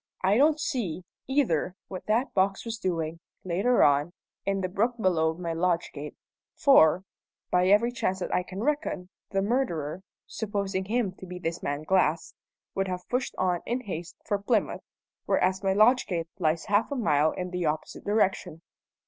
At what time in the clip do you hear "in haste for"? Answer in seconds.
13.67-14.39